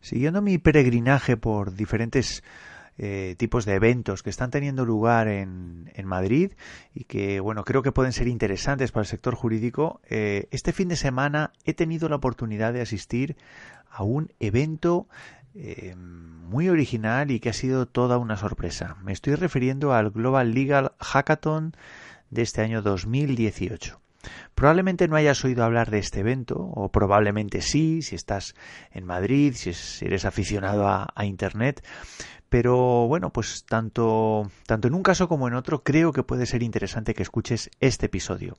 [0.00, 2.42] Siguiendo mi peregrinaje por diferentes
[3.00, 6.52] eh, tipos de eventos que están teniendo lugar en, en, Madrid
[6.92, 10.88] y que, bueno, creo que pueden ser interesantes para el sector jurídico, eh, este fin
[10.88, 13.36] de semana he tenido la oportunidad de asistir
[13.88, 15.06] a un evento
[15.54, 18.96] eh, muy original y que ha sido toda una sorpresa.
[19.02, 21.76] Me estoy refiriendo al Global Legal Hackathon
[22.30, 24.00] de este año 2018.
[24.58, 28.56] Probablemente no hayas oído hablar de este evento, o probablemente sí, si estás
[28.90, 29.70] en Madrid, si,
[30.04, 31.86] eres aficionado a, a Internet,
[32.48, 36.62] pero bueno, pues tanto, tanto en un caso como en otro creo que puede ser
[36.62, 38.56] interesante que escuches este episodio.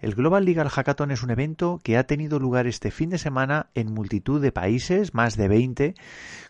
[0.00, 3.70] El Global Legal Hackathon es un evento que ha tenido lugar este fin de semana
[3.74, 5.94] en multitud de países, más de 20,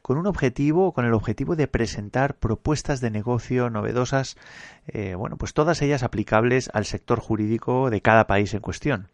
[0.02, 4.36] con un objetivo, con el objetivo de presentar propuestas de negocio novedosas,
[4.86, 9.08] eh, bueno, pues todas ellas aplicables al sector jurídico de cada país en cuestión.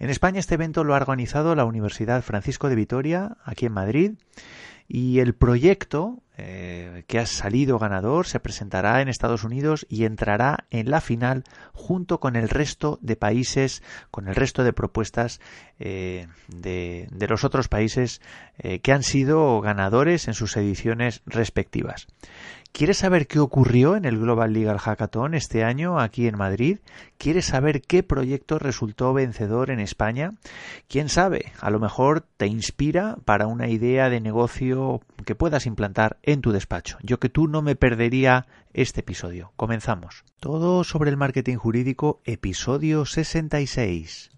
[0.00, 4.12] En España este evento lo ha organizado la Universidad Francisco de Vitoria, aquí en Madrid,
[4.92, 10.66] y el proyecto eh, que ha salido ganador se presentará en Estados Unidos y entrará
[10.70, 15.40] en la final junto con el resto de países, con el resto de propuestas
[15.78, 18.20] eh, de, los otros países
[18.58, 22.08] eh, que han sido ganadores en sus ediciones respectivas.
[22.72, 26.78] ¿Quieres saber qué ocurrió en el Global Legal Hackathon este año aquí en Madrid?
[27.18, 30.32] ¿Quieres saber qué proyecto resultó vencedor en España?
[30.88, 31.52] ¿Quién sabe?
[31.60, 36.52] A lo mejor te inspira para una idea de negocio que puedas implantar en tu
[36.52, 36.96] despacho.
[37.02, 39.52] Yo que tú no me perdería este episodio.
[39.56, 40.24] Comenzamos.
[40.38, 44.30] Todo sobre el marketing jurídico, episodio 66.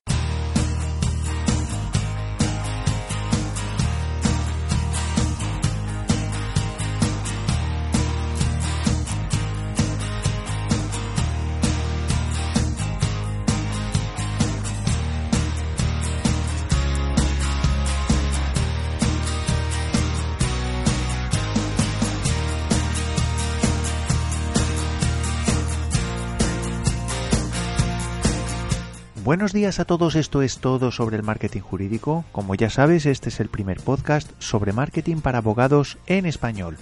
[29.32, 32.26] Buenos días a todos, esto es todo sobre el marketing jurídico.
[32.32, 36.76] Como ya sabes, este es el primer podcast sobre marketing para abogados en español.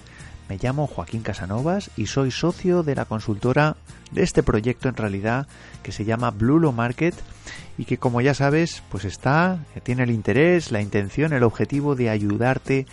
[0.49, 3.77] Me llamo Joaquín Casanovas y soy socio de la consultora
[4.11, 5.47] de este proyecto en realidad
[5.85, 7.15] que se llama Blulo Market
[7.79, 12.11] y que como ya sabes, pues está, tiene el interés, la intención, el objetivo de
[12.11, 12.85] ayudarte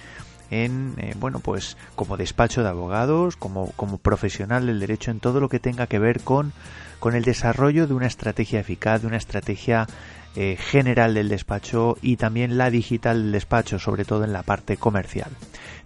[0.51, 3.71] en, eh, bueno, pues como despacho de abogados, como,
[4.01, 6.53] profesional del derecho en todo lo que tenga que ver con
[6.99, 9.87] con el desarrollo de una estrategia eficaz, de una estrategia
[10.35, 14.77] eh, general del despacho y también la digital del despacho, sobre todo en la parte
[14.77, 15.31] comercial.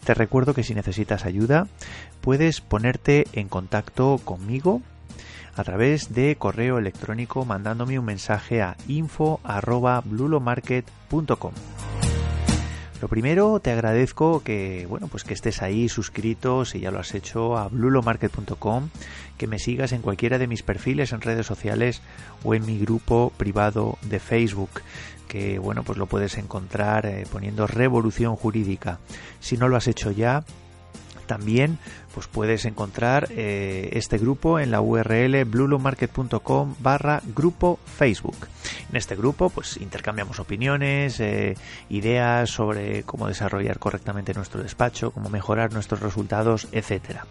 [0.04, 1.68] Te recuerdo que si necesitas ayuda,
[2.22, 4.82] puedes ponerte en contacto conmigo
[5.56, 11.52] a través de correo electrónico mandándome un mensaje a info@blulomarket.com.
[13.02, 17.16] Lo primero, te agradezco que, bueno, pues que estés ahí suscrito, si ya lo has
[17.16, 18.90] hecho, a blulomarket.com,
[19.40, 22.04] que me sigas en cualquiera de mis perfiles en redes sociales
[22.44, 24.70] o en mi grupo privado de Facebook
[25.28, 29.00] que bueno pues lo puedes encontrar eh, poniendo revolución jurídica.
[29.40, 30.44] Si no lo has hecho ya
[31.32, 31.78] también
[32.14, 38.36] pues puedes encontrar eh, este grupo en la URL blulomarket.com barra grupo Facebook.
[38.90, 41.56] En este grupo pues intercambiamos opiniones, eh,
[41.88, 47.26] ideas sobre cómo desarrollar correctamente nuestro despacho, cómo mejorar nuestros resultados, etcétera.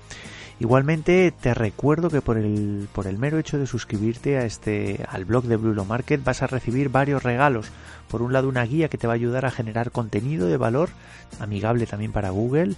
[0.60, 5.24] Igualmente te recuerdo que por el, por el mero hecho de suscribirte a este, al
[5.24, 7.68] blog de Blulo Market vas a recibir varios regalos.
[8.10, 10.90] Por un lado una guía que te va a ayudar a generar contenido de valor,
[11.38, 12.74] amigable también para Google.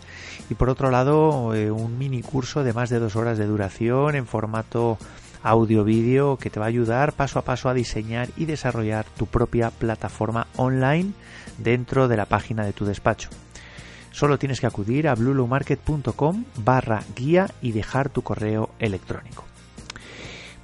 [0.48, 4.14] Y por otro lado eh, un mini curso de más de dos horas de duración
[4.14, 4.96] en formato
[5.42, 9.70] audio-vídeo que te va a ayudar paso a paso a diseñar y desarrollar tu propia
[9.70, 11.10] plataforma online
[11.58, 13.28] dentro de la página de tu despacho.
[14.12, 19.44] Solo tienes que acudir a blulomarket.com barra guía y dejar tu correo electrónico.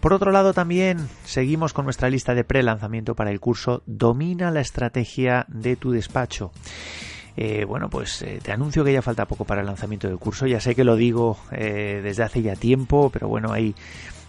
[0.00, 4.60] Por otro lado, también seguimos con nuestra lista de pre-lanzamiento para el curso Domina la
[4.60, 6.52] estrategia de tu despacho.
[7.36, 10.46] Eh, bueno, pues eh, te anuncio que ya falta poco para el lanzamiento del curso.
[10.46, 13.74] Ya sé que lo digo eh, desde hace ya tiempo, pero bueno, hay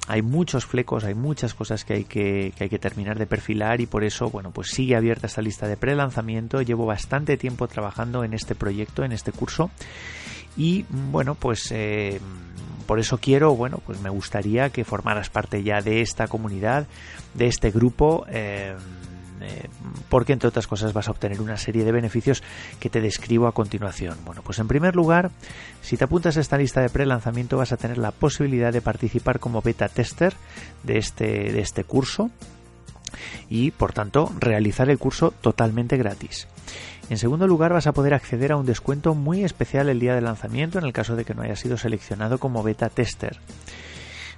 [0.09, 4.31] hay muchos flecos, hay muchas cosas que hay que, terminar de perfilar y por eso,
[4.31, 6.63] bueno, pues sigue abierta esta lista de pre-lanzamiento.
[6.63, 9.69] Llevo bastante tiempo trabajando en este proyecto, en este curso
[10.57, 12.19] y bueno, pues eh,
[12.87, 16.87] por eso quiero, bueno, pues me gustaría que formaras parte ya de esta comunidad,
[17.35, 18.25] de este grupo.
[18.29, 18.75] Eh,
[19.41, 19.69] eh,
[20.09, 22.43] porque entre otras cosas vas a obtener una serie de beneficios
[22.79, 24.17] que te describo a continuación.
[24.25, 25.31] Bueno, pues en primer lugar,
[25.81, 29.39] si te apuntas a esta lista de pre-lanzamiento vas a tener la posibilidad de participar
[29.39, 30.33] como beta tester
[30.83, 32.29] de este, de este curso
[33.49, 36.47] y por tanto realizar el curso totalmente gratis.
[37.09, 40.21] En segundo lugar, vas a poder acceder a un descuento muy especial el día de
[40.21, 43.39] lanzamiento en el caso de que no haya sido seleccionado como beta tester.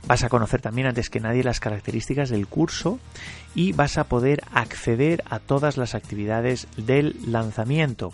[0.08, 3.00] Vas a conocer también antes que nadie las características del curso
[3.56, 8.12] y vas a poder acceder a todas las actividades del lanzamiento.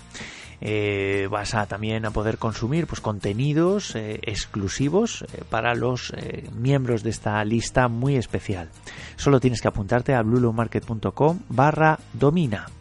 [0.60, 6.14] Eh, vas a también a poder consumir pues contenidos eh, exclusivos eh, para los
[6.56, 8.70] miembros de esta lista muy especial.
[9.18, 12.77] Solo tienes que apuntarte a blulomarket.com barra domina.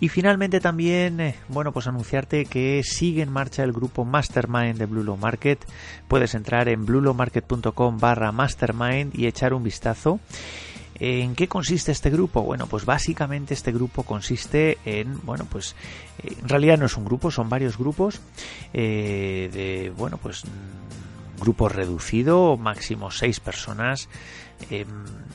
[0.00, 4.86] Y finalmente también, eh, bueno, pues anunciarte que sigue en marcha el grupo Mastermind de
[4.86, 5.64] Blue Market.
[6.08, 10.18] Puedes entrar en blulomarket.com barra mastermind y echar un vistazo.
[10.94, 12.42] ¿En qué consiste este grupo?
[12.42, 15.74] Bueno, pues básicamente este grupo consiste en, bueno, pues
[16.22, 18.20] eh, en realidad no es un grupo, son varios grupos
[18.74, 20.44] eh, de, bueno, pues
[21.40, 24.10] grupo reducido, máximo seis personas.
[24.68, 24.88] Em,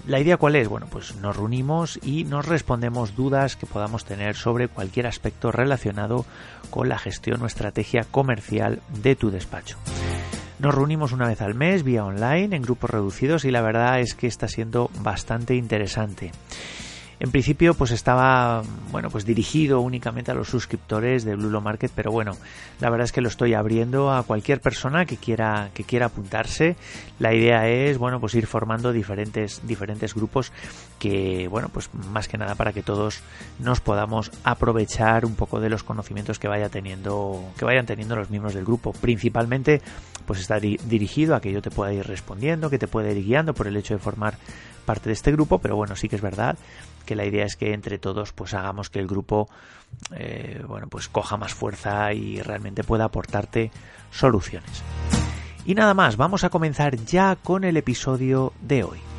[0.07, 0.67] la idea cuál es?
[0.67, 6.25] Bueno, pues nos reunimos y nos respondemos dudas que podamos tener sobre cualquier aspecto relacionado
[6.69, 9.77] con la gestión o estrategia comercial de tu despacho.
[10.59, 14.13] Nos reunimos una vez al mes vía online en grupos reducidos y la verdad es
[14.13, 16.31] que está siendo bastante interesante.
[17.19, 22.11] En principio, pues estaba, bueno, pues dirigido únicamente a los suscriptores de Blue Market, pero
[22.11, 22.33] bueno,
[22.81, 26.75] la verdad es que lo estoy abriendo a cualquier persona que quiera, que quiera apuntarse.
[27.19, 30.51] La idea es, bueno, pues ir formando diferentes, diferentes grupos
[30.99, 33.21] que, bueno, pues más que nada para que todos
[33.59, 38.29] nos podamos aprovechar un poco de los conocimientos que vaya teniendo, que vayan teniendo los
[38.29, 38.91] miembros del grupo.
[38.91, 39.81] Principalmente,
[40.25, 43.53] pues está dirigido a que yo te pueda ir respondiendo, que te pueda ir guiando
[43.53, 44.37] por el hecho de formar
[44.85, 46.57] parte de este grupo, pero bueno, sí que es verdad
[47.05, 49.47] que la idea es que entre todos pues hagamos que el grupo
[50.15, 53.71] eh, bueno pues coja más fuerza y realmente pueda aportarte
[54.11, 54.83] soluciones.
[55.65, 59.14] Y nada más, vamos a comenzar ya con el episodio de hoy.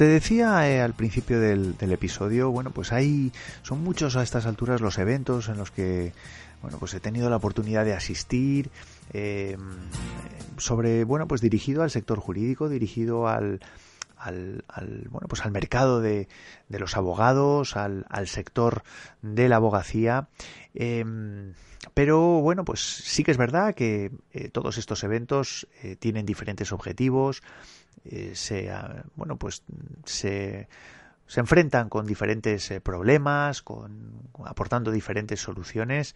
[0.00, 4.80] Te decía eh, al principio del, episodio, bueno, pues hay, son muchos a estas alturas
[4.80, 6.14] los eventos en los que,
[6.62, 8.70] bueno, pues he tenido la oportunidad de asistir,
[9.12, 9.60] em,
[10.56, 13.60] sobre, bueno, pues dirigido al sector jurídico, dirigido al,
[14.16, 14.64] al,
[15.10, 16.28] bueno pues al mercado de,
[16.70, 18.82] los abogados al, al, sector
[19.20, 20.28] de la abogacía.
[20.72, 21.52] Em,
[21.92, 26.72] pero bueno pues sí que es verdad que eh, todos estos eventos eh, tienen diferentes
[26.72, 27.42] objetivos
[28.04, 28.70] eh, se,
[29.14, 29.62] bueno, pues
[30.04, 30.68] se,
[31.26, 36.14] se enfrentan con diferentes eh, problemas, con, aportando diferentes soluciones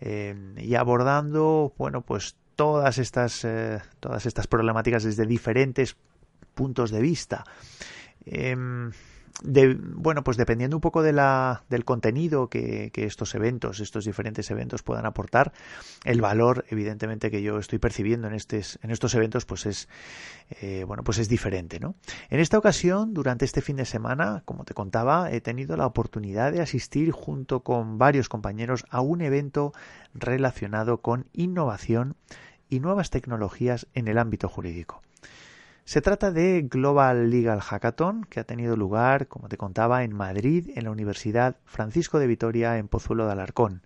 [0.00, 3.46] eh, y abordando, bueno, pues todas estas,
[4.00, 5.96] todas estas problemáticas desde diferentes
[6.54, 7.44] puntos de vista.
[9.44, 14.50] Em, bueno, pues dependiendo un poco de la, del contenido que, estos eventos, estos diferentes
[14.50, 15.52] eventos puedan aportar,
[16.04, 19.88] el valor, evidentemente, que yo estoy percibiendo en, estos, en estos eventos, pues es,
[20.60, 21.94] eh, bueno, pues es diferente, ¿no?
[22.30, 26.52] En esta ocasión, durante este fin de semana, como te contaba, he tenido la oportunidad
[26.52, 29.72] de asistir junto con varios compañeros a un evento
[30.14, 32.16] relacionado con innovación
[32.68, 35.02] y nuevas tecnologías en el ámbito jurídico.
[35.86, 40.70] Se trata de Global Legal Hackathon, que ha tenido lugar, como te contaba, en Madrid,
[40.74, 43.82] en la Universidad Francisco de Vitoria, en Pozuelo de Alarcón.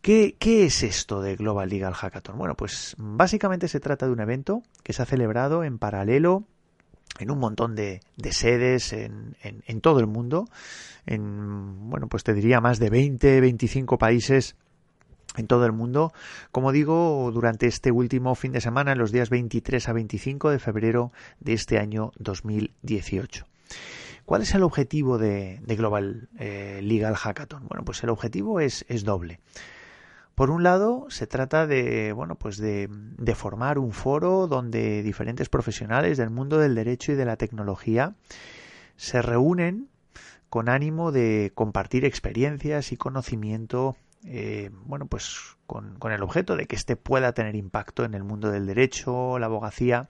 [0.00, 2.38] ¿Qué, es esto de Global Legal Hackathon?
[2.38, 6.44] Bueno, pues básicamente se trata de un evento que se ha celebrado en paralelo
[7.18, 10.48] en un montón de, sedes en, en, todo el mundo,
[11.04, 14.56] en, bueno, pues te diría más de 20, 25 países
[15.36, 16.12] en todo el mundo,
[16.52, 21.12] como digo, durante este último fin de semana, los días 23 a 25 de febrero
[21.40, 23.46] de este año 2018.
[24.24, 27.66] ¿Cuál es el objetivo de, Global eh, Legal Hackathon?
[27.68, 29.40] Bueno, pues el objetivo es, doble.
[30.34, 32.88] Por un lado, se trata de, bueno, pues de,
[33.34, 38.14] formar un foro donde diferentes profesionales del mundo del derecho y de la tecnología
[38.96, 39.88] se reúnen
[40.48, 46.66] con ánimo de compartir experiencias y conocimiento eh, bueno, pues con, con, el objeto de
[46.66, 50.08] que éste pueda tener impacto en el mundo del derecho, la abogacía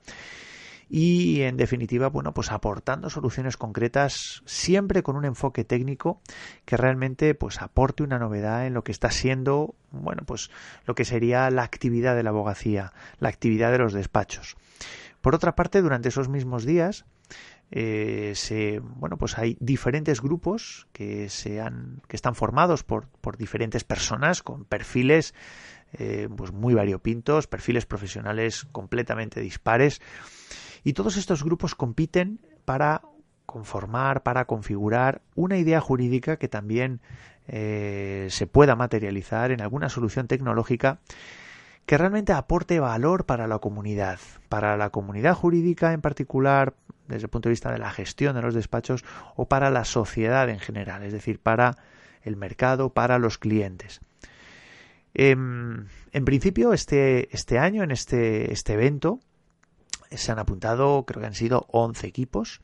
[0.89, 6.21] y en definitiva, bueno, pues aportando soluciones concretas siempre con un enfoque técnico
[6.65, 10.51] que realmente pues aporte una novedad en lo que está siendo, bueno, pues
[10.85, 14.55] lo que sería la actividad de la abogacía, la actividad de los despachos.
[15.21, 17.05] Por otra parte, durante esos mismos días
[17.71, 23.83] eh, bueno, pues hay diferentes grupos que se han, que están formados por, por diferentes
[23.83, 25.33] personas con perfiles
[25.97, 30.01] eh, pues muy variopintos, perfiles profesionales completamente dispares.
[30.83, 33.01] Y todos estos grupos compiten para
[33.45, 36.99] conformar, para configurar una idea jurídica que también
[37.47, 40.99] eh, se pueda materializar en alguna solución tecnológica
[41.85, 44.19] que realmente aporte valor para la comunidad,
[44.49, 46.73] para la comunidad jurídica en particular,
[47.07, 49.03] desde el punto de vista de la gestión de los despachos,
[49.35, 51.77] o para la sociedad en general, es decir, para
[52.23, 54.01] el mercado, para los clientes.
[55.13, 59.19] Em, en principio, este, este año, en este, este evento,
[60.11, 62.61] se han apuntado, creo que han sido 11 equipos.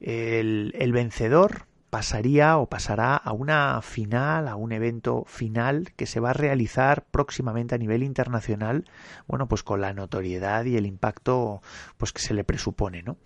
[0.00, 6.20] El, el, vencedor pasaría o pasará a una final, a un evento final que se
[6.20, 8.84] va a realizar próximamente a nivel internacional,
[9.26, 11.62] bueno, pues con la notoriedad y el impacto
[11.96, 13.16] pues que se le presupone, ¿no?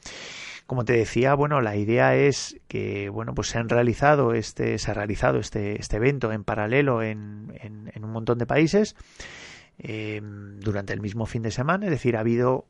[0.67, 4.91] Como te decía, bueno, la idea es que, bueno, pues se han realizado este, se
[4.91, 8.97] ha realizado este, este evento en paralelo en, en, un montón de países
[9.79, 12.67] eh, durante el mismo fin de semana, es decir, ha habido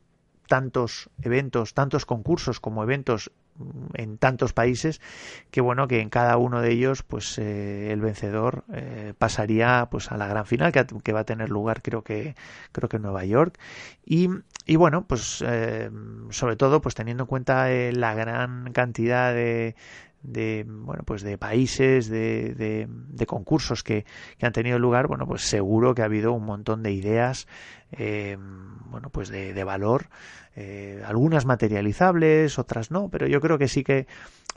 [0.53, 5.01] tantos eventos, tantos concursos como eventos mm, en tantos países
[5.49, 10.11] que bueno que en cada uno de ellos pues eh, el vencedor eh, pasaría pues
[10.11, 12.35] a la gran final que, va a tener lugar creo que
[12.71, 13.57] creo que en Nueva York.
[14.05, 14.29] Y,
[14.67, 15.89] y bueno pues eh,
[16.29, 19.75] sobre todo pues teniendo en cuenta la gran cantidad de
[20.23, 24.05] de bueno pues de países de, de, concursos que,
[24.37, 27.47] que, han tenido lugar bueno pues seguro que ha habido un montón de ideas
[27.91, 28.37] eh,
[28.85, 30.07] bueno pues de, de valor
[30.55, 34.07] eh, algunas materializables otras no pero yo creo que sí que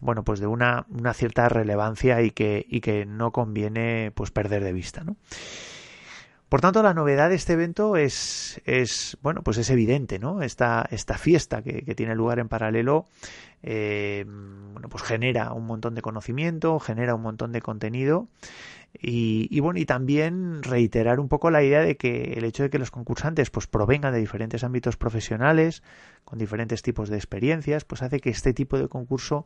[0.00, 4.62] bueno pues de una, una cierta relevancia y que y que no conviene pues perder
[4.62, 5.16] de vista no
[6.48, 10.42] por tanto, la novedad de este evento es, es bueno, pues es evidente, ¿no?
[10.42, 13.06] Esta, esta fiesta que, tiene lugar en paralelo,
[13.62, 18.28] eh, bueno, pues genera un montón de conocimiento, genera un montón de contenido
[18.94, 22.70] y, y, bueno, y también reiterar un poco la idea de que el hecho de
[22.70, 25.82] que los concursantes pues provengan de diferentes ámbitos profesionales,
[26.24, 29.44] con diferentes tipos de experiencias, pues hace que este tipo de concurso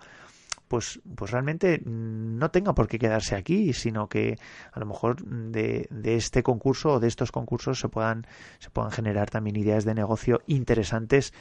[0.70, 4.38] pues, pues realmente no tenga por qué quedarse aquí, sino que
[4.70, 8.24] a lo mejor de, de, este concurso o de estos concursos se puedan,
[8.60, 11.34] se puedan generar también ideas de negocio interesantes,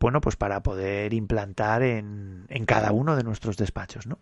[0.00, 4.18] bueno, pues para poder implantar en, en cada uno de nuestros despachos, ¿no?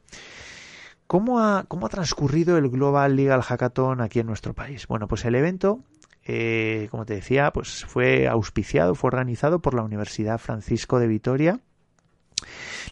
[1.06, 4.88] ¿Cómo ha, ¿Cómo ha transcurrido el Global Legal Hackathon aquí en nuestro país?
[4.88, 5.84] Bueno, pues el evento
[6.24, 11.60] eh, como te decía, pues fue auspiciado, fue organizado por la Universidad Francisco de Vitoria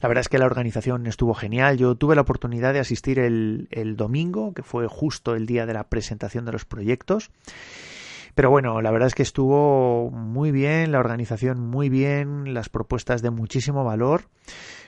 [0.01, 1.77] la verdad es que la organización estuvo genial.
[1.77, 5.75] Yo tuve la oportunidad de asistir el, el domingo, que fue justo el día de
[5.75, 7.31] la presentación de los proyectos.
[8.35, 13.21] Pero bueno, la verdad es que estuvo muy bien, la organización muy bien, las propuestas
[13.21, 14.27] de muchísimo valor.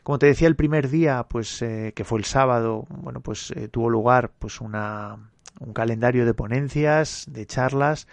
[0.05, 3.67] Como te decía el primer día, pues eh, que fue el sábado, bueno, pues eh,
[3.67, 8.07] tuvo lugar pues una un calendario de ponencias, de charlas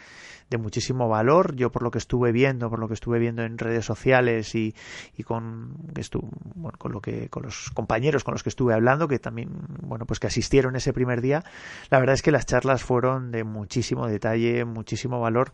[0.50, 1.56] de muchísimo valor.
[1.56, 4.76] Yo por lo que estuve viendo, por lo que estuve viendo en redes sociales y,
[5.16, 5.76] y con,
[6.56, 9.50] bueno, con lo que con los compañeros con los que estuve hablando, que también
[9.82, 11.44] bueno pues que asistieron ese primer día,
[11.90, 15.52] la verdad es que las charlas fueron de muchísimo detalle, muchísimo valor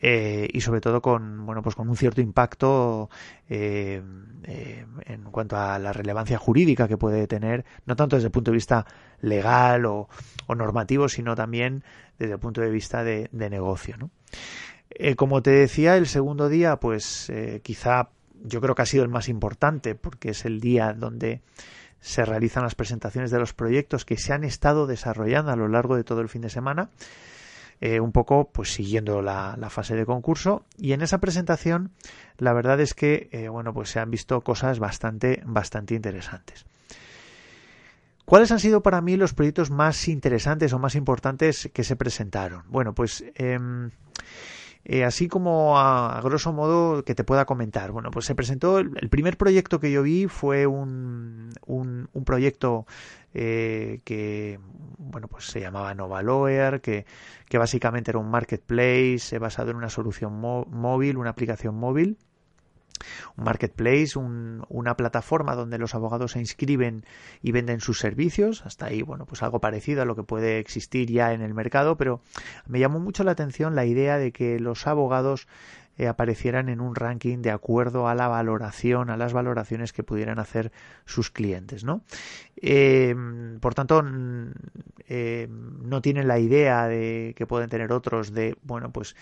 [0.00, 3.10] eh, y sobre todo con bueno pues con un cierto impacto
[3.48, 4.00] eh,
[4.44, 8.52] eh, en cuanto a la relevancia jurídica que puede tener no tanto desde el punto
[8.52, 8.86] de vista
[9.20, 10.08] legal o,
[10.54, 11.82] normativo sino también
[12.16, 14.10] desde el punto de vista de, de negocio ¿no?
[14.90, 18.10] Eh, como te decía el segundo día pues quizá
[18.44, 21.42] yo creo que ha sido el más importante porque es el día donde
[22.00, 25.96] se realizan las presentaciones de los proyectos que se han estado desarrollando a lo largo
[25.96, 26.90] de todo el fin de semana
[27.80, 31.92] eh, un poco pues siguiendo la, la, fase de concurso y en esa presentación
[32.38, 36.66] la verdad es que eh, bueno pues se han visto cosas bastante bastante interesantes
[38.28, 42.62] ¿Cuáles han sido para mí los proyectos más interesantes o más importantes que se presentaron?
[42.68, 43.58] Bueno, pues eh,
[44.90, 47.92] eh, así como a, grosso modo que te pueda comentar.
[47.92, 52.86] Bueno, pues se presentó el, primer proyecto que yo vi fue un, un, un proyecto
[53.34, 54.58] eh, que
[54.96, 57.04] bueno pues se llamaba Novaloer, que,
[57.50, 62.16] que básicamente era un marketplace basado en una solución móvil, una aplicación móvil
[63.36, 67.04] un marketplace, una plataforma donde los abogados se inscriben
[67.42, 68.64] y venden sus servicios.
[68.64, 71.96] Hasta ahí, bueno, pues algo parecido a lo que puede existir ya en el mercado,
[71.96, 72.20] pero
[72.66, 75.46] me llamó mucho la atención la idea de que los abogados
[75.98, 80.38] eh, aparecieran en un ranking de acuerdo a la valoración, a las valoraciones que pudieran
[80.38, 80.70] hacer
[81.06, 82.02] sus clientes, ¿no?
[82.54, 83.16] Eh,
[83.60, 84.04] por tanto,
[85.08, 89.16] eh, no tienen la idea de que pueden tener otros de, bueno, pues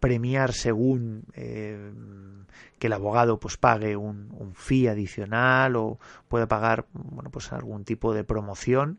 [0.00, 7.30] premiar según que el abogado pues pague un, un fee adicional o puede pagar bueno
[7.30, 8.98] pues algún tipo de promoción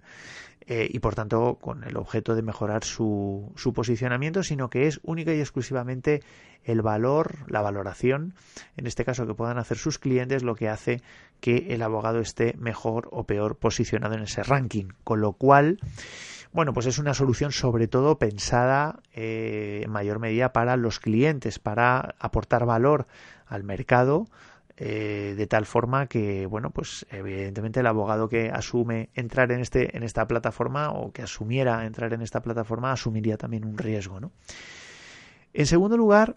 [0.67, 4.99] eh, y por tanto con el objeto de mejorar su, su posicionamiento, sino que es
[5.03, 6.21] única y exclusivamente
[6.63, 8.35] el valor, la valoración,
[8.77, 11.01] en este caso que puedan hacer sus clientes, lo que hace
[11.39, 14.89] que el abogado esté mejor o peor posicionado en ese ranking.
[15.03, 15.79] Con lo cual,
[16.53, 21.59] bueno, pues es una solución sobre todo pensada eh, en mayor medida para los clientes,
[21.59, 23.07] para aportar valor
[23.47, 24.27] al mercado
[24.77, 29.95] eh, de tal forma que, bueno, pues evidentemente el abogado que asume entrar en, este,
[29.95, 34.31] en esta plataforma o que asumiera entrar en esta plataforma asumiría también un riesgo, ¿no?
[35.53, 36.35] En segundo lugar,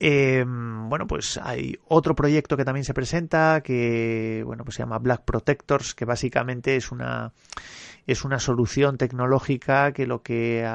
[0.00, 4.98] eh, bueno, pues hay otro proyecto que también se presenta que, bueno, pues se llama
[4.98, 7.32] Black Protectors, que básicamente es una
[8.06, 10.66] es una solución tecnológica que lo que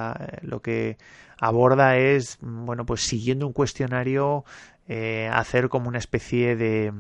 [0.42, 0.98] lo que
[1.40, 4.46] aborda es, bueno, pues siguiendo un cuestionario
[4.88, 6.94] eh, hacer como una especie de,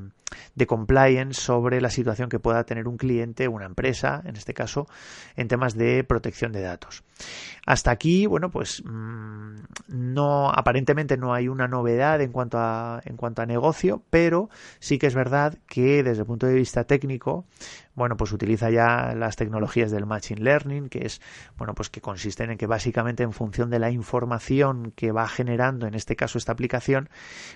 [0.55, 4.87] de, compliance sobre la situación que pueda tener un cliente, una empresa, en este caso,
[5.35, 7.03] en temas de protección de datos.
[7.65, 9.55] Hasta aquí, bueno, pues mm,
[9.87, 14.49] no aparentemente no hay una novedad en cuanto a en cuanto a negocio, pero
[14.79, 17.45] sí que es verdad que desde el punto de vista técnico,
[17.95, 21.21] bueno, pues utiliza ya las tecnologías del machine learning, que es,
[21.57, 25.85] bueno, pues que consisten en que básicamente en función de la información que va generando,
[25.85, 27.09] en este caso esta aplicación,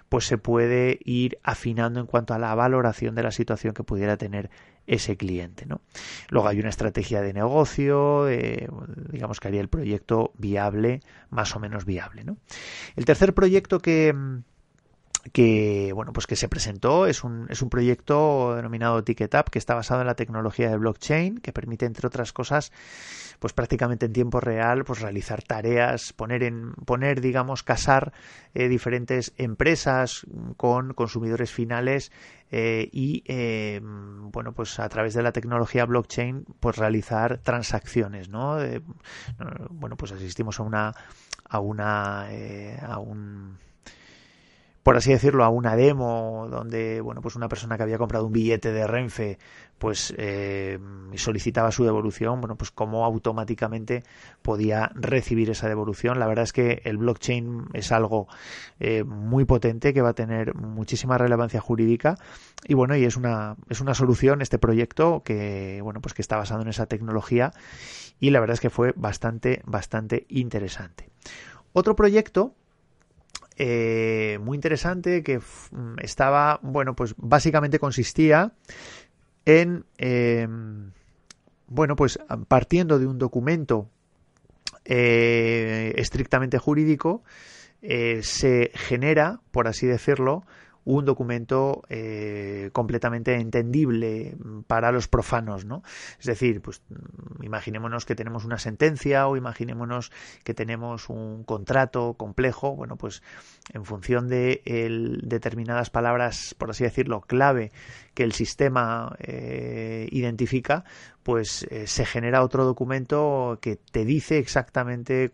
[0.10, 4.18] pues se puede ir afinando en cuanto a la valoración de la situación que pudiera
[4.18, 4.50] tener
[4.86, 5.82] ese cliente, ¿no?
[6.30, 8.70] Luego hay una estrategia de negocio, eh,
[9.12, 12.38] digamos que haría el proyecto viable, más o menos viable, ¿no?
[12.96, 14.14] El tercer proyecto que
[15.32, 17.08] que bueno pues que se presentó.
[17.08, 21.40] Es un, es un proyecto denominado TicketUp que está basado en la tecnología de blockchain
[21.40, 22.72] que permite entre otras cosas
[23.40, 28.14] pues prácticamente en tiempo real pues realizar tareas poner en poner digamos casar
[28.54, 30.26] eh, diferentes empresas
[30.58, 32.12] con consumidores finales
[32.50, 38.58] eh, y eh, bueno pues a través de la tecnología blockchain pues realizar transacciones no
[39.70, 40.96] bueno pues asistimos a una
[41.50, 42.28] a una
[42.82, 43.58] a un
[44.88, 48.32] por así decirlo, a una demo donde, bueno, pues una persona que había comprado un
[48.32, 49.38] billete de Renfe,
[49.78, 50.80] pues eh,
[51.16, 54.06] solicitaba su devolución, bueno, pues cómo automáticamente
[54.42, 56.20] podía recibir esa devolución.
[56.20, 58.30] La verdad es que el blockchain es algo
[58.80, 62.16] eh, muy potente que va a tener muchísima relevancia jurídica
[62.64, 66.38] y bueno, y es una es una solución este proyecto que, bueno, pues que está
[66.38, 67.52] basado en esa tecnología
[68.22, 71.10] y la verdad es que fue bastante bastante interesante.
[71.74, 72.56] Otro proyecto
[73.58, 78.54] eh, muy interesante que mm, estaba, bueno, pues básicamente consistía
[79.46, 80.92] en, em,
[81.68, 83.90] bueno, pues partiendo de un documento
[84.86, 87.24] eh, estrictamente jurídico,
[87.82, 90.44] eh, se genera, por así decirlo,
[90.88, 95.84] un documento eh, completamente entendible para los profanos, ¿no?
[96.18, 96.82] Es decir, pues
[97.42, 100.14] imaginémonos que tenemos una sentencia o imaginémonos
[100.46, 103.22] que tenemos un contrato complejo, bueno, pues
[103.74, 104.62] en función de
[105.24, 107.74] determinadas palabras, por así decirlo, clave
[108.14, 110.86] que el sistema eh, identifica,
[111.22, 115.34] pues eh, se genera otro documento que te dice exactamente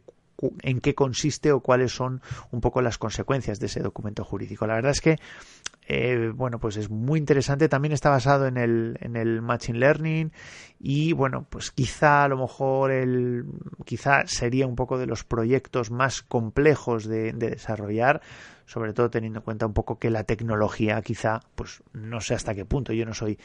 [0.61, 4.67] en qué consiste o cuáles son un poco las consecuencias de ese documento jurídico.
[4.67, 5.17] La verdad es que
[5.87, 7.67] eh, bueno, pues es muy interesante.
[7.69, 10.31] También está basado en el, en el Machine Learning
[10.79, 13.45] y bueno, pues quizá a lo mejor el,
[13.85, 18.21] quizá sería un poco de los proyectos más complejos de, de desarrollar,
[18.65, 22.53] sobre todo teniendo en cuenta un poco que la tecnología quizá, pues no sé hasta
[22.53, 23.37] qué punto, yo no soy,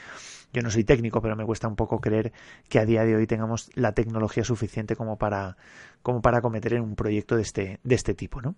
[0.52, 2.32] yo no soy técnico, pero me cuesta un poco creer
[2.68, 5.56] que a día de hoy tengamos la tecnología suficiente como para,
[6.02, 8.54] como para cometer un proyecto de este, de este tipo, ¿no?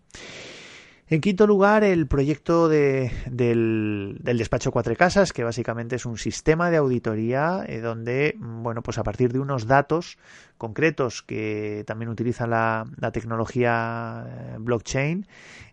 [1.12, 6.70] En quinto lugar, el proyecto de, del, despacho Cuatro Casas, que básicamente es un sistema
[6.70, 10.18] de auditoría eh, donde, bueno, pues a partir de unos datos
[10.56, 15.26] concretos que también utiliza la, tecnología eh, blockchain,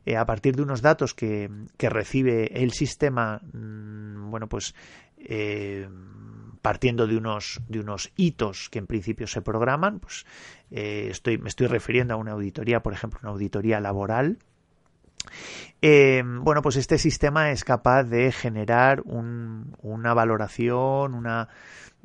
[0.08, 4.74] eh, a partir de unos datos que, que recibe el sistema, mm, bueno, pues
[6.64, 10.26] partiendo de unos, de unos hitos que en principio se programan, pues
[10.72, 14.40] estoy, me estoy refiriendo a una auditoría, por ejemplo, una auditoría laboral,
[15.82, 21.50] Eh, bueno, pues este sistema es capaz de generar una valoración, una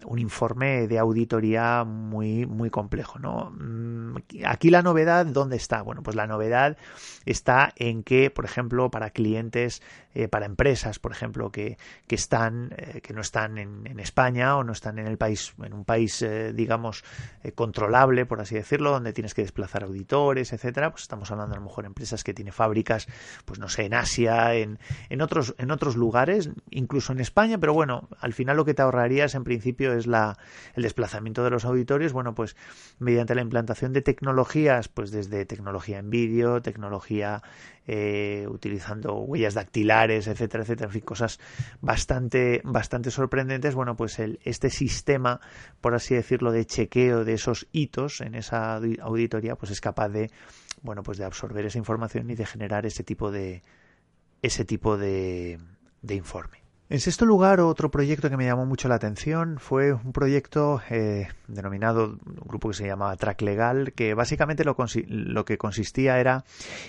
[0.04, 3.18] un informe de auditoría muy, muy complejo.
[3.18, 3.50] ¿no?
[3.50, 5.82] Mm, aquí la novedad, ¿dónde está?
[5.82, 6.76] Bueno, pues la novedad
[7.24, 9.82] está en que, por ejemplo, para clientes,
[10.14, 14.64] eh, para empresas, por ejemplo, que, que están, eh, que no están en, España o
[14.64, 17.04] no están en el país, en un país, eh, digamos,
[17.54, 21.64] controlable, por así decirlo, donde tienes que desplazar auditores, etcétera, pues estamos hablando a lo
[21.64, 23.06] mejor de empresas que tienen fábricas,
[23.44, 27.74] pues no sé, en Asia, en, en otros, en otros lugares, incluso en España, pero
[27.74, 30.38] bueno, al final lo que te ahorrarías en principio es la,
[30.74, 32.56] el desplazamiento de los auditorios, bueno, pues
[32.98, 37.42] mediante la implantación de tecnologías, pues desde tecnología en vídeo, tecnología
[37.86, 41.40] eh, utilizando huellas dactilares, etcétera, etcétera, en fin, cosas
[41.80, 43.74] bastante, bastante sorprendentes.
[43.74, 45.40] Bueno, pues el, este sistema,
[45.80, 50.30] por así decirlo, de chequeo de esos hitos en esa auditoría, pues es capaz de,
[50.82, 53.62] bueno, pues de absorber esa información y de generar ese tipo de,
[54.42, 55.58] ese tipo de,
[56.02, 56.61] de informe.
[56.92, 61.26] En sexto lugar, otro proyecto que me llamó mucho la atención fue un proyecto eh,
[61.48, 64.76] denominado, un grupo que se llamaba Track Legal, que básicamente lo,
[65.06, 66.44] lo que consistía era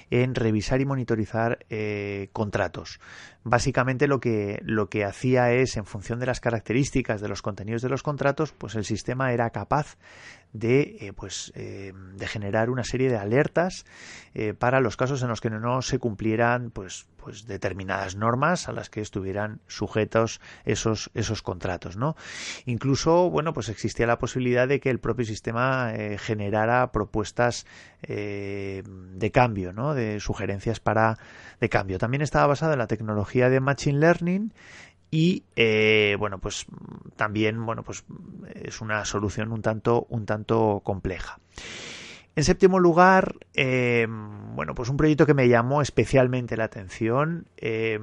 [0.09, 2.99] en revisar y monitorizar eh, contratos.
[3.45, 7.81] Básicamente lo que, lo que hacía es, en función de las características de los contenidos
[7.81, 9.95] de los contratos, pues el sistema era capaz
[10.53, 13.85] de, eh, pues, eh, de generar una serie de alertas
[14.35, 18.71] eh, para los casos en los que no se cumplieran pues, pues determinadas normas a
[18.71, 21.97] las que estuvieran sujetos esos, esos contratos.
[21.97, 22.15] ¿no?
[22.65, 27.65] Incluso bueno, pues existía la posibilidad de que el propio sistema generara propuestas
[28.01, 29.93] de cambio, ¿no?
[29.93, 31.17] de sugerencias para
[31.59, 31.97] de cambio.
[31.97, 34.53] También estaba basada en la tecnología de Machine Learning
[35.13, 36.65] y eh, bueno pues
[37.15, 38.03] también bueno pues
[38.55, 41.37] es una solución un tanto un tanto compleja
[42.35, 47.99] en séptimo lugar, eh, bueno, pues un proyecto que me llamó especialmente la atención, eh,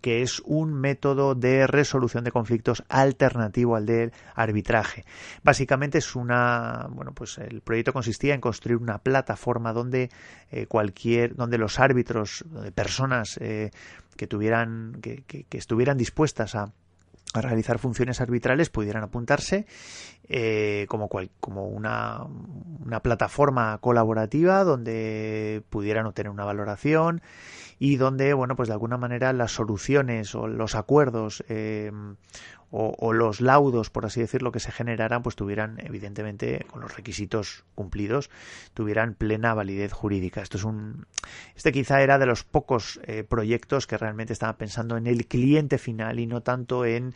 [0.00, 5.04] que es un método de resolución de conflictos alternativo al del arbitraje.
[5.42, 10.10] Básicamente es una, bueno, pues el proyecto consistía en construir una plataforma donde
[10.68, 13.36] cualquier, donde los árbitros, personas
[14.16, 16.72] que tuvieran, que, que, estuvieran dispuestas a,
[17.34, 19.66] a realizar funciones arbitrales pudieran apuntarse
[20.28, 22.24] eh, como, cual, como una,
[22.84, 27.22] una, plataforma colaborativa donde pudieran obtener una valoración
[27.78, 31.92] y donde, bueno, pues de alguna manera las soluciones o los acuerdos eh,
[32.70, 37.64] o, los laudos, por así decirlo, que se generaran, pues tuvieran, evidentemente, con los requisitos
[37.74, 38.30] cumplidos,
[38.74, 40.42] tuvieran plena validez jurídica.
[40.42, 41.06] Esto es un,
[41.54, 45.78] este quizá era de los pocos eh, proyectos que realmente estaban pensando en el cliente
[45.78, 47.14] final y no tanto en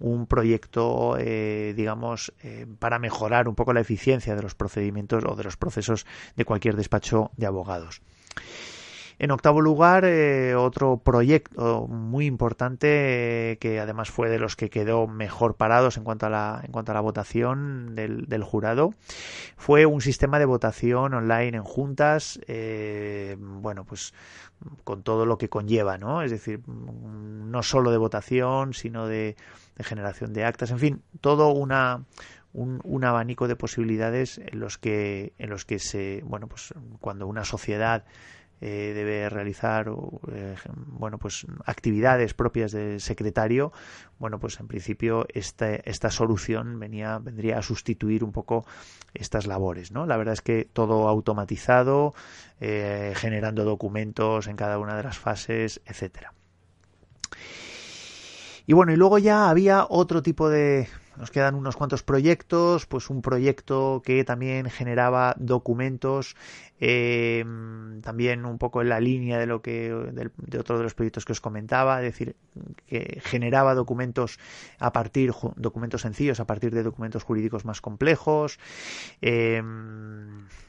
[0.00, 5.34] un proyecto, eh, digamos, eh, para mejorar un poco la eficiencia de los procedimientos o
[5.34, 6.06] de los procesos
[6.36, 8.02] de cualquier despacho de abogados.
[9.20, 14.70] En octavo lugar, eh, otro proyecto muy importante eh, que además fue de los que
[14.70, 18.92] quedó mejor parados en cuanto a la, en cuanto a la votación del, del jurado
[19.56, 22.40] fue un sistema de votación online en juntas.
[22.46, 24.14] Eh, bueno, pues
[24.84, 26.22] con todo lo que conlleva, ¿no?
[26.22, 29.36] Es decir, no solo de votación, sino de,
[29.80, 32.04] generación de actas, en fin, todo una,
[32.52, 37.26] un, un, abanico de posibilidades en los que en los que se bueno pues cuando
[37.26, 38.04] una sociedad
[38.60, 39.88] eh, debe realizar
[40.32, 43.72] eh, bueno pues actividades propias del secretario
[44.18, 48.66] bueno pues en principio esta, esta solución venía vendría a sustituir un poco
[49.14, 52.14] estas labores no la verdad es que todo automatizado
[52.60, 56.32] eh, generando documentos en cada una de las fases etcétera.
[58.66, 60.88] Y bueno y luego ya había otro tipo de
[61.18, 66.36] nos quedan unos cuantos proyectos, pues un proyecto que también generaba documentos
[66.80, 67.44] eh,
[68.02, 71.32] también un poco en la línea de lo que de, otro de los proyectos que
[71.32, 72.36] os comentaba, es decir,
[72.86, 74.38] que generaba documentos
[74.78, 78.60] a partir documentos sencillos a partir de documentos jurídicos más complejos.
[79.20, 79.60] Eh,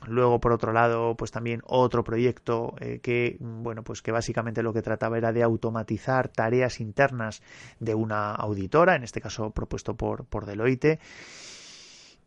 [0.07, 4.73] luego, por otro lado, pues también otro proyecto eh, que bueno, pues que básicamente lo
[4.73, 7.43] que trataba era de automatizar tareas internas
[7.79, 10.99] de una auditora, en este caso propuesto por Deloitte.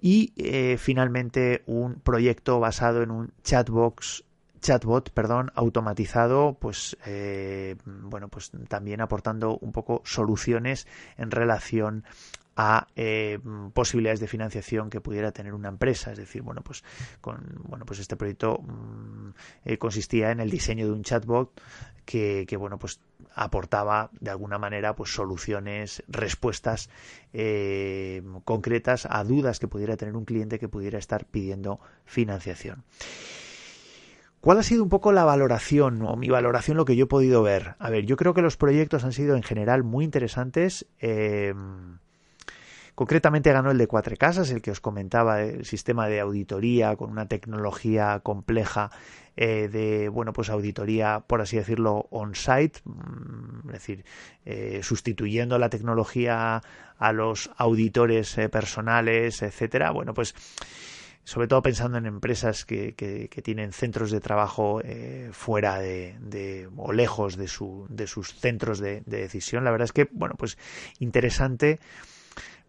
[0.01, 4.25] Y eh, finalmente un proyecto basado en un chatbox
[4.63, 10.87] chatbot, perdón, automatizado, pues eh, bueno, pues también aportando un poco soluciones
[11.19, 12.05] en relación
[12.57, 13.39] a eh,
[13.73, 16.85] posibilidades de financiación que pudiera tener una empresa es decir bueno pues
[17.21, 19.31] con bueno pues este proyecto mm,
[19.65, 21.61] eh, consistía en el diseño de un chatbot
[22.05, 23.01] que, que, bueno pues
[23.35, 26.91] aportaba de alguna manera pues soluciones respuestas
[27.33, 32.85] eh, concretas a dudas que pudiera tener un cliente que pudiera estar pidiendo financiación
[34.43, 37.45] ¿Cuál ha sido un poco la valoración o mi valoración, lo que yo he podido
[37.45, 37.77] ver?
[37.79, 40.85] A ver, yo creo que los proyectos han sido en general muy interesantes.
[40.99, 41.55] Eh,
[43.03, 47.11] concretamente ganó el de Cuatro Casas, el que os comentaba, el sistema de auditoría con
[47.11, 48.93] una tecnología compleja
[49.37, 54.05] eh, de, bueno, pues auditoría, por así decirlo, on-site, mm, es decir,
[54.45, 56.63] eh, sustituyendo la tecnología
[56.97, 59.91] a los auditores personales, etcétera.
[59.91, 60.33] Bueno, pues
[61.25, 66.93] sobre todo pensando en empresas que, que, tienen centros de trabajo eh, fuera de, o
[66.93, 67.49] lejos de,
[67.89, 69.65] de sus centros de, decisión.
[69.65, 70.57] La verdad es que, bueno, pues
[71.01, 71.81] interesante.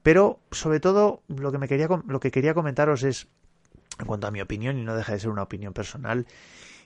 [0.04, 3.28] Pero sobre todo lo que me quería lo que quería comentaros es,
[4.00, 6.28] en cuanto a mi opinión, y no deja de ser una opinión personal,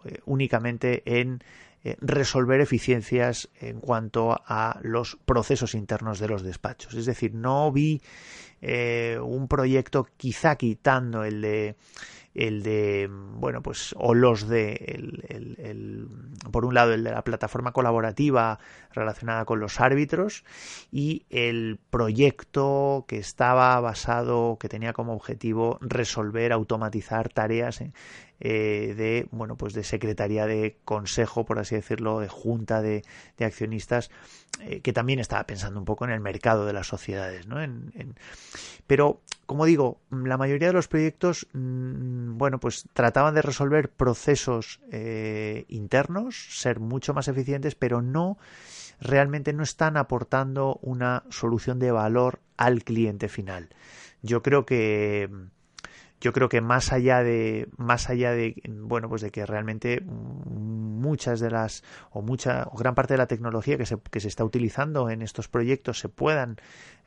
[0.06, 1.44] eh, únicamente en
[1.84, 6.94] eh, resolver eficiencias en cuanto a los procesos internos de los despachos.
[6.94, 8.02] Es decir, no vi
[8.62, 11.76] eh, un proyecto quizá quitando el de
[12.40, 14.74] el de, bueno, pues, o los de,
[15.28, 16.08] el,
[16.54, 18.60] por un lado, el de la plataforma colaborativa
[18.94, 20.46] relacionada con los árbitros
[20.90, 27.82] y el proyecto que estaba basado, que tenía como objetivo resolver, automatizar tareas
[28.42, 33.04] eh, de bueno pues de secretaría de consejo por así decirlo de junta de,
[33.40, 34.10] accionistas
[34.62, 37.58] eh, que también estaba pensando un poco en el mercado de las sociedades ¿no?
[38.88, 44.80] pero como digo la mayoría de los proyectos mm, bueno pues trataban de resolver procesos
[44.90, 48.38] eh, internos ser mucho más eficientes pero no
[49.02, 53.70] realmente no están aportando una solución de valor al cliente final
[54.22, 55.30] yo creo que
[56.22, 61.40] yo creo que más allá de más allá de bueno pues de que realmente muchas
[61.40, 64.44] de las o mucha o gran parte de la tecnología que se, que se está
[64.44, 66.58] utilizando en estos proyectos se puedan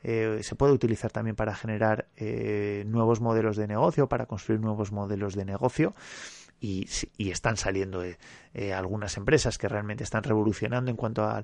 [0.03, 4.91] eh, se puede utilizar también para generar eh, nuevos modelos de negocio para construir nuevos
[4.91, 5.93] modelos de negocio
[6.63, 6.87] y,
[7.29, 11.43] están saliendo eh, algunas empresas que realmente están revolucionando en cuanto a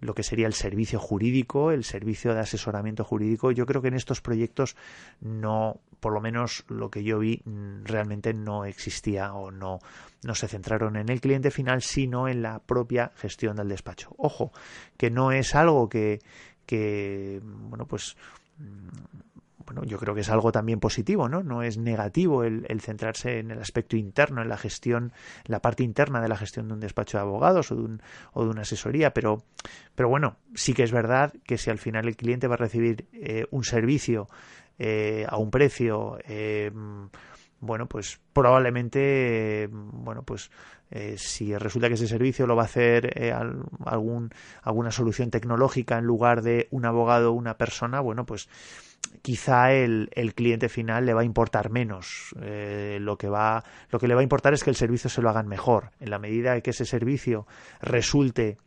[0.00, 3.50] lo que sería el servicio jurídico, el servicio de asesoramiento jurídico.
[3.50, 4.76] Yo creo que en estos proyectos
[5.22, 9.78] no, por lo menos lo que yo vi, mm, realmente no existía o no,
[10.22, 14.14] no se centraron en el cliente final, sino en la propia gestión del despacho.
[14.18, 14.52] Ojo,
[14.98, 16.18] que no es algo que,
[16.66, 18.16] que bueno, pues
[18.58, 19.31] mm,
[19.84, 21.42] yo creo que es algo también positivo, ¿no?
[21.42, 25.12] No es negativo el, centrarse en el aspecto interno, en la gestión,
[25.46, 28.44] la parte interna de la gestión de un despacho de abogados o de, un, o
[28.44, 29.42] de una asesoría, pero,
[29.94, 33.06] pero bueno, sí que es verdad que si al final el cliente va a recibir
[33.12, 34.28] eh, un servicio
[34.78, 36.70] eh, a un precio, eh,
[37.60, 40.50] bueno, pues probablemente, bueno, pues
[41.16, 43.32] si resulta que ese servicio lo va a hacer
[43.86, 44.28] algún,
[44.60, 48.50] alguna solución tecnológica en lugar de un abogado o una persona, bueno, pues
[49.22, 52.34] quizá el, el, cliente final le va a importar menos.
[52.42, 55.22] Eh, lo, que va, lo que le va a importar es que el servicio se
[55.22, 55.90] lo hagan mejor.
[56.00, 57.46] En la medida que ese servicio
[57.80, 58.58] resulte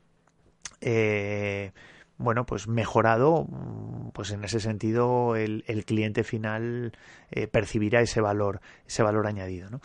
[0.82, 1.71] eh,
[2.17, 3.48] bueno, pues mejorado,
[4.13, 6.93] pues en ese sentido el, el cliente final
[7.32, 9.69] eh, percibirá ese valor, ese valor añadido.
[9.69, 9.82] ¿no?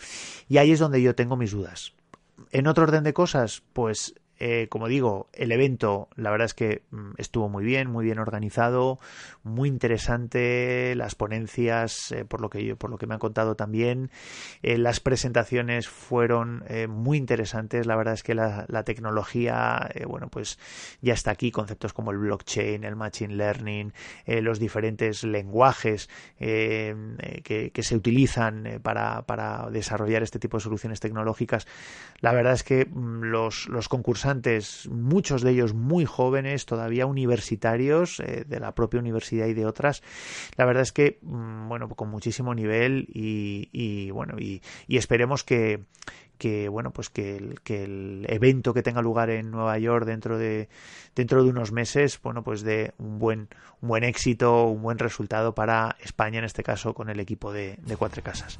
[0.48, 1.92] Y ahí es donde yo tengo mis dudas.
[2.52, 6.82] En otro orden de cosas, pues eh, como digo, el evento, la verdad es que
[6.90, 8.98] mm, estuvo muy bien, muy bien organizado,
[9.42, 13.54] muy interesante, las ponencias, eh, por lo que yo, por lo que me han contado
[13.54, 14.10] también,
[14.62, 17.86] eh, las presentaciones fueron muy interesantes.
[17.86, 20.58] La verdad es que la, tecnología, bueno, pues
[21.02, 23.92] ya está aquí, conceptos como el blockchain, el machine learning,
[24.26, 31.66] los diferentes lenguajes que, se utilizan para, para desarrollar este tipo de soluciones tecnológicas.
[32.20, 34.29] La verdad es que mm, los, los concursantes
[34.90, 40.02] muchos de ellos muy jóvenes, todavía universitarios, eh, de la propia universidad y de otras.
[40.56, 45.80] La verdad es que, mm, bueno, con muchísimo nivel y, bueno, y, esperemos que,
[46.38, 50.68] que bueno pues que el, evento que tenga lugar en Nueva York dentro de
[51.14, 53.48] dentro de unos meses bueno pues de un buen
[53.80, 57.78] un buen éxito un buen resultado para España en este caso con el equipo de,
[57.82, 58.58] de Cuatro Casas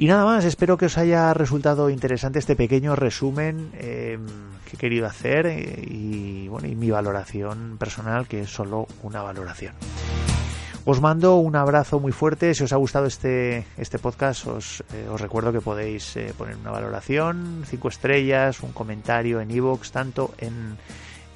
[0.00, 4.24] y nada más, espero que os haya resultado interesante este pequeño resumen em,
[4.70, 9.22] que he querido hacer eh, y, bueno, y mi valoración personal, que es solo una
[9.22, 9.74] valoración.
[10.84, 12.54] Os mando un abrazo muy fuerte.
[12.54, 16.56] Si os ha gustado este, este podcast, os, eh, os recuerdo que podéis eh, poner
[16.56, 20.78] una valoración, cinco estrellas, un comentario en iVoox, tanto en,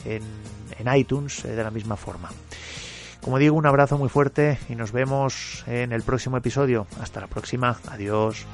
[0.06, 0.22] en,
[0.78, 2.30] en iTunes de la misma forma.
[3.20, 6.86] Como digo, un abrazo muy fuerte y nos vemos en el próximo episodio.
[7.00, 7.78] Hasta la próxima.
[7.90, 8.46] Adiós.